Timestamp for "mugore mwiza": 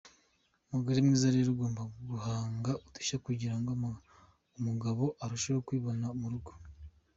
0.71-1.29